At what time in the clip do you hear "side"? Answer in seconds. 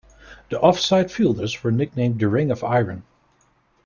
0.79-1.11